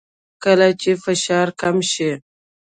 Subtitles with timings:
[0.43, 2.11] کله چې فشار کم شي